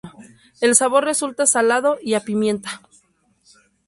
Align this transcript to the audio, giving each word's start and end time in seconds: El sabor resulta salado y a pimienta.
El 0.61 0.73
sabor 0.75 1.03
resulta 1.03 1.45
salado 1.45 1.99
y 2.01 2.15
a 2.15 2.21
pimienta. 2.21 2.81